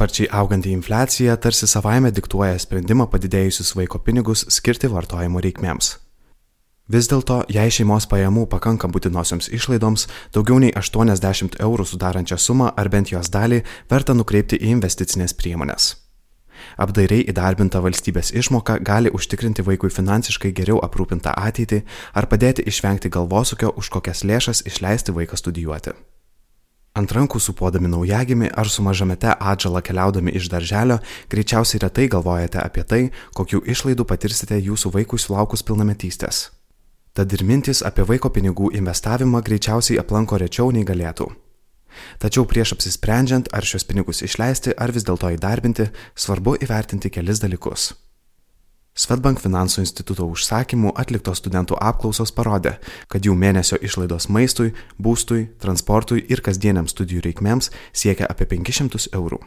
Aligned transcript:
sparčiai 0.00 0.28
auganti 0.32 0.70
infliacija 0.72 1.36
tarsi 1.36 1.66
savaime 1.68 2.08
diktuoja 2.08 2.56
sprendimą 2.58 3.04
padidėjusius 3.12 3.74
vaiko 3.76 3.98
pinigus 4.00 4.46
skirti 4.48 4.88
vartojimo 4.88 5.42
reikmėms. 5.44 5.90
Vis 6.88 7.08
dėlto, 7.10 7.42
jei 7.52 7.68
šeimos 7.68 8.06
pajamų 8.08 8.46
pakanka 8.48 8.88
būtinosioms 8.88 9.50
išlaidoms, 9.52 10.06
daugiau 10.32 10.56
nei 10.62 10.72
80 10.72 11.58
eurų 11.60 11.84
sudarančią 11.84 12.38
sumą 12.40 12.70
ar 12.80 12.88
bent 12.88 13.12
jos 13.12 13.28
dalį 13.28 13.58
verta 13.90 14.14
nukreipti 14.16 14.56
į 14.56 14.70
investicinės 14.78 15.36
priemonės. 15.36 15.90
Apdairiai 16.80 17.26
įdarbinta 17.28 17.82
valstybės 17.84 18.32
išmoka 18.32 18.78
gali 18.80 19.12
užtikrinti 19.12 19.66
vaikui 19.68 19.92
finansiškai 19.92 20.54
geriau 20.56 20.80
aprūpintą 20.80 21.36
ateitį 21.36 21.82
ar 22.16 22.28
padėti 22.32 22.64
išvengti 22.72 23.12
galvosūkio, 23.12 23.74
už 23.76 23.92
kokias 23.92 24.24
lėšas 24.24 24.64
išleisti 24.64 25.12
vaiką 25.12 25.36
studijuoti. 25.36 25.92
Ant 27.00 27.12
rankų 27.16 27.38
supuodami 27.40 27.88
naujagimi 27.88 28.50
ar 28.60 28.68
su 28.68 28.82
mažamete 28.84 29.32
atžalą 29.32 29.80
keliaudami 29.80 30.34
iš 30.36 30.50
darželio, 30.52 30.98
greičiausiai 31.32 31.80
retai 31.80 32.08
galvojate 32.12 32.60
apie 32.60 32.84
tai, 32.84 33.02
kokių 33.38 33.62
išlaidų 33.72 34.04
patirsite 34.04 34.58
jūsų 34.60 34.92
vaikui 34.98 35.20
sulaukus 35.22 35.64
pilnametystės. 35.64 36.50
Tad 37.16 37.32
ir 37.32 37.46
mintis 37.46 37.80
apie 37.86 38.04
vaiko 38.04 38.28
pinigų 38.34 38.74
investavimą 38.76 39.40
greičiausiai 39.48 39.96
aplanko 40.02 40.42
rečiau 40.44 40.68
nei 40.76 40.84
galėtų. 40.84 41.30
Tačiau 42.20 42.44
prieš 42.44 42.76
apsisprendžiant, 42.76 43.48
ar 43.56 43.64
šios 43.64 43.88
pinigus 43.88 44.20
išleisti, 44.26 44.76
ar 44.76 44.92
vis 44.92 45.08
dėlto 45.08 45.32
įdarbinti, 45.38 45.88
svarbu 46.14 46.58
įvertinti 46.60 47.10
kelis 47.16 47.40
dalykus. 47.40 47.94
Svetbank 48.98 49.38
finansų 49.38 49.84
instituto 49.84 50.26
užsakymų 50.26 50.90
atliktos 50.98 51.38
studentų 51.38 51.78
apklausos 51.78 52.32
parodė, 52.34 52.74
kad 53.08 53.24
jų 53.24 53.36
mėnesio 53.38 53.78
išlaidos 53.78 54.26
maistui, 54.28 54.74
būstui, 54.98 55.46
transportui 55.62 56.24
ir 56.26 56.42
kasdieniams 56.42 56.90
studijų 56.90 57.22
reikmėms 57.28 57.70
siekia 57.94 58.26
apie 58.26 58.50
500 58.50 59.14
eurų. 59.14 59.40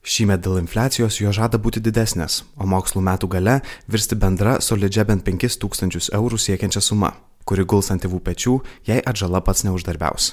Šįmet 0.00 0.40
dėl 0.40 0.62
infliacijos 0.62 1.20
jo 1.20 1.32
žada 1.36 1.60
būti 1.60 1.82
didesnės, 1.84 2.40
o 2.56 2.64
mokslo 2.64 3.04
metų 3.04 3.28
gale 3.36 3.60
virsti 3.86 4.16
bendra 4.16 4.56
solidžia 4.64 5.04
bent 5.04 5.26
5000 5.28 6.08
eurų 6.16 6.40
siekiančia 6.40 6.80
suma, 6.80 7.12
kuri 7.44 7.68
guls 7.68 7.92
ant 7.92 8.00
tėvų 8.06 8.24
pečių, 8.24 8.60
jei 8.88 9.04
atžala 9.04 9.44
pats 9.44 9.68
neuždarbiaus. 9.68 10.32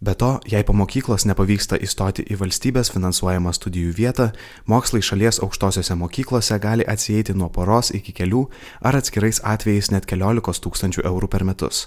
Be 0.00 0.14
to, 0.14 0.40
jei 0.48 0.64
po 0.64 0.72
mokyklos 0.72 1.26
nepavyksta 1.28 1.76
įstoti 1.76 2.24
į 2.32 2.38
valstybės 2.40 2.88
finansuojamą 2.94 3.50
studijų 3.52 3.90
vietą, 3.98 4.30
mokslai 4.64 5.02
šalies 5.04 5.42
aukštosiose 5.44 5.92
mokyklose 6.00 6.56
gali 6.56 6.86
atsijėti 6.88 7.36
nuo 7.36 7.50
poros 7.52 7.92
iki 7.92 8.14
kelių 8.16 8.46
ar 8.80 8.96
atskirais 8.96 9.42
atvejais 9.44 9.92
net 9.92 10.08
keliolikos 10.08 10.64
tūkstančių 10.64 11.04
eurų 11.04 11.28
per 11.28 11.44
metus. 11.44 11.82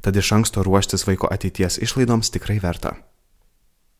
Tad 0.00 0.16
iš 0.16 0.32
anksto 0.32 0.64
ruoštis 0.64 1.04
vaiko 1.04 1.28
ateities 1.28 1.76
išlaidoms 1.84 2.32
tikrai 2.32 2.56
verta. 2.64 2.96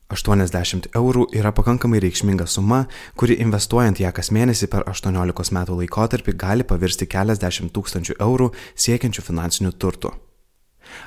80 0.09 0.89
eurų 0.97 1.29
yra 1.37 1.53
pakankamai 1.53 2.01
reikšminga 2.01 2.49
suma, 2.49 2.87
kuri 3.13 3.37
investuojant 3.37 4.01
ją 4.01 4.09
kas 4.17 4.33
mėnesį 4.33 4.73
per 4.73 4.89
18 4.89 5.53
metų 5.53 5.77
laikotarpį 5.83 6.39
gali 6.41 6.65
pavirsti 6.65 7.05
keliasdešimt 7.05 7.73
tūkstančių 7.77 8.17
eurų 8.17 8.49
siekiančių 8.73 9.29
finansinių 9.29 9.77
turtų. 9.77 10.17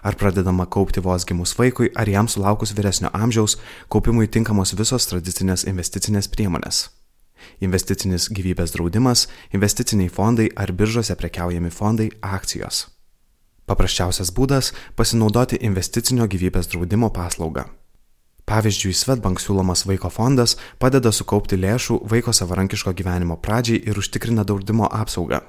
Ar 0.03 0.15
pradedama 0.15 0.67
kaupti 0.67 1.01
vos 1.01 1.25
gimus 1.25 1.55
vaikui, 1.59 1.91
ar 1.95 2.09
jam 2.09 2.29
sulaukus 2.29 2.75
vyresnio 2.77 3.11
amžiaus, 3.13 3.57
kaupimui 3.89 4.29
tinkamos 4.29 4.75
visos 4.79 5.07
tradicinės 5.07 5.67
investicinės 5.67 6.29
priemonės. 6.29 6.89
Investicinis 7.61 8.29
gyvybės 8.33 8.75
draudimas, 8.75 9.27
investiciniai 9.55 10.11
fondai 10.13 10.51
ar 10.57 10.73
biržose 10.73 11.15
prekiaujami 11.17 11.71
fondai- 11.71 12.11
akcijos. 12.37 12.87
Paprasčiausias 13.67 14.31
būdas- 14.31 14.73
pasinaudoti 14.99 15.59
investicinio 15.61 16.27
gyvybės 16.27 16.69
draudimo 16.71 17.11
paslaugą. 17.11 17.67
Pavyzdžiui, 18.47 18.95
Svetbank 18.95 19.41
siūlomas 19.43 19.83
vaiko 19.89 20.07
fondas 20.07 20.57
padeda 20.79 21.11
sukaupti 21.11 21.57
lėšų 21.59 21.97
vaiko 22.07 22.31
savarankiško 22.31 22.93
gyvenimo 22.95 23.37
pradžiai 23.43 23.81
ir 23.89 23.99
užtikrina 23.99 24.45
draudimo 24.47 24.87
apsaugą. 24.87 25.41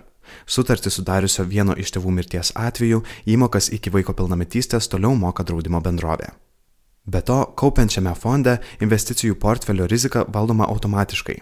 Sutartį 0.46 0.92
sudariusio 0.94 1.46
vieno 1.46 1.76
iš 1.78 1.94
tėvų 1.96 2.14
mirties 2.20 2.52
atveju 2.56 3.04
įmokas 3.26 3.72
iki 3.76 3.94
vaiko 3.94 4.16
pilnametystės 4.18 4.90
toliau 4.92 5.16
moka 5.16 5.44
draudimo 5.44 5.82
bendrovė. 5.82 6.32
Be 7.08 7.22
to, 7.24 7.38
kaupiančiame 7.56 8.12
fonde 8.20 8.58
investicijų 8.84 9.38
portfelio 9.40 9.88
rizika 9.88 10.26
valdoma 10.28 10.68
automatiškai. 10.68 11.38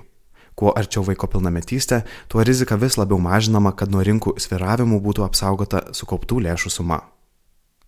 Kuo 0.56 0.72
arčiau 0.78 1.04
vaiko 1.04 1.28
pilnametystė, 1.28 2.04
tuo 2.30 2.46
rizika 2.46 2.78
vis 2.80 3.00
labiau 3.02 3.18
mažinama, 3.20 3.74
kad 3.76 3.92
nuo 3.92 4.06
rinkų 4.06 4.38
sviravimų 4.40 5.02
būtų 5.04 5.26
apsaugota 5.26 5.84
sukauptų 5.92 6.46
lėšų 6.46 6.72
suma. 6.78 7.02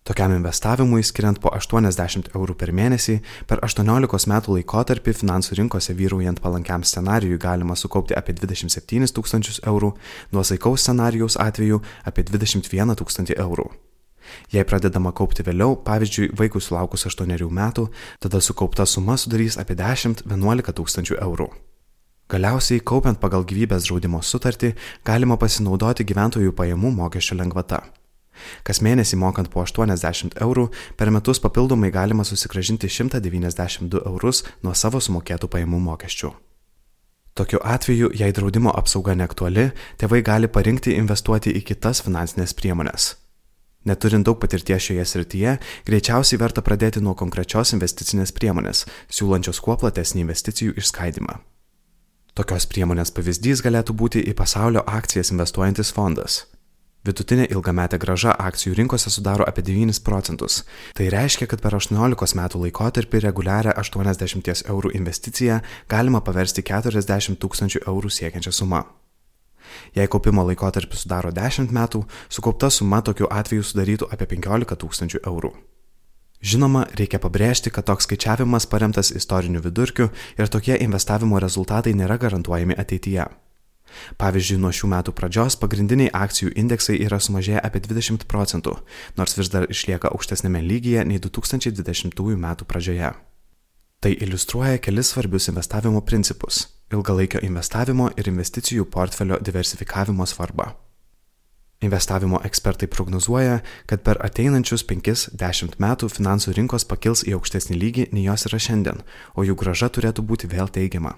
Tokiam 0.08 0.32
investavimui, 0.32 1.02
skiriant 1.04 1.36
po 1.36 1.50
80 1.52 2.30
eurų 2.32 2.54
per 2.56 2.70
mėnesį, 2.72 3.18
per 3.44 3.60
18 3.66 4.30
metų 4.32 4.54
laikotarpį 4.54 5.12
finansų 5.18 5.58
rinkose 5.58 5.92
vyraujant 5.98 6.40
palankiam 6.40 6.80
scenarijui 6.80 7.36
galima 7.36 7.76
sukaupti 7.76 8.16
apie 8.16 8.32
27 8.38 9.12
tūkstančius 9.12 9.60
eurų, 9.68 9.90
nuosaikaus 10.32 10.86
scenarijaus 10.86 11.36
atveju 11.36 11.82
apie 12.08 12.24
21 12.24 12.96
tūkstantį 12.96 13.36
eurų. 13.36 13.68
Jei 14.48 14.64
pradedama 14.64 15.12
kaupti 15.12 15.44
vėliau, 15.44 15.76
pavyzdžiui, 15.84 16.32
vaikui 16.40 16.64
sulaukus 16.64 17.04
8 17.04 17.36
metų, 17.60 17.90
tada 18.24 18.40
sukaupta 18.40 18.88
suma 18.88 19.20
sudarys 19.20 19.60
apie 19.60 19.76
10-11 19.76 20.72
tūkstančių 20.72 21.20
eurų. 21.20 21.52
Galiausiai, 22.32 22.80
kaupiant 22.80 23.20
pagal 23.20 23.44
gyvybės 23.44 23.84
draudimo 23.84 24.24
sutartį, 24.24 24.72
galima 25.04 25.36
pasinaudoti 25.36 26.08
gyventojų 26.08 26.56
pajamų 26.56 26.96
mokesčio 26.96 27.36
lengvata. 27.36 27.84
Kas 28.66 28.82
mėnesį 28.84 29.18
mokant 29.20 29.50
po 29.52 29.62
80 29.64 30.38
eurų, 30.42 30.68
per 30.96 31.12
metus 31.14 31.40
papildomai 31.44 31.92
galima 31.94 32.24
susigražinti 32.24 32.90
192 32.90 34.04
eurus 34.06 34.44
nuo 34.62 34.74
savo 34.74 35.00
sumokėtų 35.00 35.50
pajamų 35.52 35.80
mokesčių. 35.90 36.34
Tokiu 37.38 37.60
atveju, 37.62 38.10
jei 38.18 38.34
draudimo 38.34 38.72
apsauga 38.74 39.14
neaktuali, 39.14 39.68
tėvai 40.00 40.24
gali 40.26 40.48
parinkti 40.50 40.96
investuoti 40.98 41.52
į 41.54 41.62
kitas 41.68 42.02
finansinės 42.02 42.56
priemonės. 42.58 43.12
Neturint 43.86 44.26
daug 44.26 44.40
patirties 44.42 44.82
šioje 44.88 45.04
srityje, 45.06 45.52
greičiausiai 45.86 46.40
verta 46.42 46.64
pradėti 46.66 47.00
nuo 47.04 47.14
konkrečios 47.14 47.72
investicinės 47.76 48.34
priemonės, 48.34 48.82
siūlančios 49.06 49.62
kuo 49.62 49.78
platesnį 49.78 50.26
investicijų 50.26 50.74
išskaidimą. 50.82 51.38
Tokios 52.34 52.66
priemonės 52.70 53.14
pavyzdys 53.14 53.62
galėtų 53.62 53.94
būti 54.02 54.26
į 54.26 54.34
pasaulio 54.38 54.82
akcijas 54.86 55.30
investuojantis 55.34 55.94
fondas. 55.94 56.42
Vidutinė 57.06 57.46
ilgametė 57.54 57.98
graža 58.02 58.32
akcijų 58.42 58.74
rinkose 58.80 59.10
sudaro 59.14 59.46
apie 59.46 59.62
9 59.62 60.00
procentus. 60.04 60.64
Tai 60.98 61.06
reiškia, 61.14 61.46
kad 61.46 61.62
per 61.62 61.76
18 61.78 62.34
metų 62.40 62.62
laikotarpį 62.64 63.22
reguliarią 63.22 63.76
80 63.78 64.66
eurų 64.66 64.92
investiciją 64.98 65.60
galima 65.88 66.20
paversti 66.20 66.66
40 66.66 67.38
tūkstančių 67.38 67.84
eurų 67.86 68.10
siekiančią 68.10 68.52
sumą. 68.52 68.82
Jei 69.94 70.08
kaupimo 70.10 70.42
laikotarpis 70.48 71.04
sudaro 71.04 71.30
10 71.32 71.72
metų, 71.72 72.04
sukaupta 72.28 72.70
suma 72.70 73.00
tokiu 73.02 73.30
atveju 73.30 73.62
sudarytų 73.62 74.10
apie 74.12 74.26
15 74.34 74.78
tūkstančių 74.82 75.24
eurų. 75.26 75.54
Žinoma, 76.38 76.84
reikia 76.98 77.18
pabrėžti, 77.18 77.70
kad 77.74 77.86
toks 77.86 78.06
skaičiavimas 78.06 78.68
paremtas 78.70 79.10
istoriniu 79.10 79.62
vidurkiu 79.62 80.12
ir 80.38 80.50
tokie 80.50 80.76
investavimo 80.78 81.40
rezultatai 81.42 81.94
nėra 81.98 82.18
garantuojami 82.18 82.78
ateityje. 82.78 83.26
Pavyzdžiui, 84.18 84.58
nuo 84.62 84.72
šių 84.74 84.90
metų 84.94 85.14
pradžios 85.16 85.58
pagrindiniai 85.60 86.10
akcijų 86.14 86.52
indeksai 86.54 86.98
yra 87.04 87.20
sumažėję 87.20 87.62
apie 87.62 87.82
20 87.84 88.26
procentų, 88.30 88.78
nors 89.16 89.36
vis 89.38 89.52
dar 89.52 89.68
išlieka 89.68 90.12
aukštesnėme 90.14 90.62
lygyje 90.64 91.04
nei 91.04 91.18
2020 91.18 92.36
metų 92.36 92.68
pradžioje. 92.68 93.12
Tai 93.98 94.12
iliustruoja 94.14 94.78
kelis 94.78 95.08
svarbius 95.10 95.48
investavimo 95.50 96.00
principus- 96.00 96.66
ilgalaikio 96.94 97.40
investavimo 97.42 98.10
ir 98.16 98.28
investicijų 98.28 98.84
portfelio 98.84 99.38
diversifikavimo 99.42 100.26
svarbą. 100.26 100.74
Investavimo 101.80 102.40
ekspertai 102.44 102.88
prognozuoja, 102.90 103.60
kad 103.86 104.02
per 104.02 104.18
ateinančius 104.26 104.82
5-10 104.82 105.78
metų 105.78 106.08
finansų 106.10 106.54
rinkos 106.56 106.84
pakils 106.84 107.22
į 107.22 107.36
aukštesnį 107.38 107.78
lygį 107.78 108.06
nei 108.12 108.24
jos 108.24 108.46
yra 108.46 108.58
šiandien, 108.58 109.02
o 109.34 109.46
jų 109.46 109.54
graža 109.54 109.88
turėtų 109.88 110.22
būti 110.26 110.50
vėl 110.50 110.66
teigiama. 110.66 111.14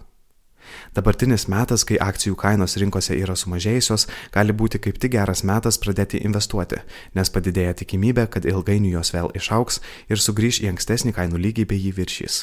Dabartinis 0.96 1.46
metas, 1.48 1.84
kai 1.88 1.98
akcijų 2.02 2.36
kainos 2.40 2.76
rinkose 2.80 3.16
yra 3.16 3.36
sumažėjusios, 3.38 4.06
gali 4.34 4.54
būti 4.56 4.80
kaip 4.82 5.00
tik 5.02 5.16
geras 5.16 5.44
metas 5.46 5.80
pradėti 5.82 6.22
investuoti, 6.24 6.80
nes 7.14 7.30
padidėja 7.30 7.74
tikimybė, 7.82 8.28
kad 8.30 8.46
ilgainiui 8.46 8.94
jos 8.96 9.14
vėl 9.16 9.30
išauks 9.34 9.82
ir 10.08 10.22
sugrįž 10.22 10.62
į 10.64 10.72
ankstesnį 10.74 11.16
kainų 11.18 11.44
lygį 11.48 11.68
bei 11.70 11.84
jį 11.88 11.92
viršys. 12.00 12.40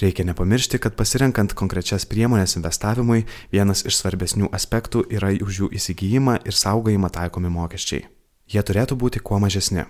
Reikia 0.00 0.24
nepamiršti, 0.24 0.78
kad 0.80 0.94
pasirenkant 0.96 1.52
konkrečias 1.52 2.06
priemonės 2.08 2.54
investavimui, 2.56 3.26
vienas 3.52 3.82
iš 3.84 3.98
svarbesnių 3.98 4.48
aspektų 4.56 5.02
yra 5.12 5.34
už 5.44 5.58
jų 5.64 5.68
įsigijimą 5.76 6.38
ir 6.46 6.56
saugojimą 6.56 7.10
taikomi 7.12 7.50
mokesčiai. 7.52 8.06
Jie 8.50 8.62
turėtų 8.64 8.96
būti 8.96 9.20
kuo 9.20 9.38
mažesni. 9.42 9.84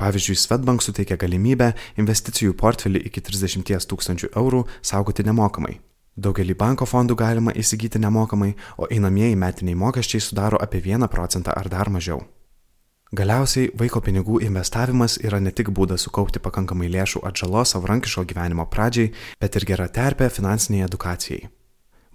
Pavyzdžiui, 0.00 0.38
Svetbank 0.40 0.80
suteikia 0.80 1.18
galimybę 1.20 1.74
investicijų 2.00 2.54
portfelį 2.56 3.04
iki 3.10 3.20
30 3.20 3.84
tūkstančių 3.90 4.32
eurų 4.32 4.64
saugoti 4.80 5.26
nemokamai, 5.28 5.76
Daugelį 6.16 6.56
banko 6.58 6.86
fondų 6.86 7.14
galima 7.16 7.52
įsigyti 7.54 8.00
nemokamai, 8.02 8.54
o 8.78 8.88
einamieji 8.90 9.36
metiniai 9.38 9.78
mokesčiai 9.78 10.20
sudaro 10.20 10.58
apie 10.60 10.82
1 10.82 11.08
procentą 11.08 11.54
ar 11.56 11.68
dar 11.68 11.90
mažiau. 11.90 12.20
Galiausiai 13.10 13.70
vaiko 13.74 13.98
pinigų 13.98 14.38
investavimas 14.46 15.16
yra 15.18 15.40
ne 15.42 15.50
tik 15.50 15.72
būdas 15.74 16.04
sukaupti 16.06 16.38
pakankamai 16.38 16.90
lėšų 16.94 17.24
atžalos 17.26 17.74
savarankiško 17.74 18.22
gyvenimo 18.22 18.66
pradžiai, 18.70 19.10
bet 19.40 19.56
ir 19.56 19.66
gera 19.66 19.88
terpė 19.88 20.30
finansiniai 20.30 20.86
edukacijai. 20.86 21.48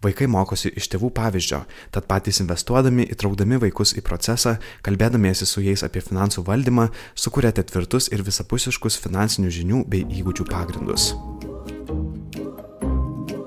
Vaikai 0.06 0.28
mokosi 0.32 0.70
iš 0.78 0.88
tėvų 0.94 1.10
pavyzdžio, 1.18 1.64
tad 1.92 2.08
patys 2.08 2.40
investuodami, 2.44 3.10
įtraukdami 3.12 3.60
vaikus 3.64 3.96
į 4.00 4.04
procesą, 4.08 4.58
kalbėdamiesi 4.88 5.48
su 5.50 5.64
jais 5.66 5.84
apie 5.84 6.04
finansų 6.04 6.46
valdymą, 6.48 6.92
sukūrėte 7.16 7.66
tvirtus 7.72 8.12
ir 8.14 8.24
visapusiškus 8.24 9.00
finansinių 9.04 9.56
žinių 9.60 9.88
bei 9.90 10.06
įgūdžių 10.06 10.52
pagrindus. 10.52 11.16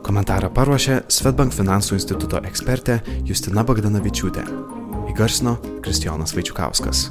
Komentarą 0.09 0.49
paruošė 0.57 0.95
Svetbank 1.13 1.53
finansų 1.53 1.99
instituto 1.99 2.41
ekspertė 2.49 2.95
Justina 3.29 3.61
Bagdanavičiūtė. 3.69 4.47
Įgarsino 5.13 5.59
Kristijonas 5.85 6.33
Vaičiukauskas. 6.33 7.11